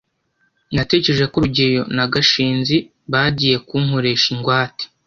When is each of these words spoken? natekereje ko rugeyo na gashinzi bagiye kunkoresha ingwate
natekereje 0.75 1.25
ko 1.31 1.37
rugeyo 1.43 1.81
na 1.95 2.05
gashinzi 2.13 2.77
bagiye 3.11 3.55
kunkoresha 3.67 4.27
ingwate 4.35 4.83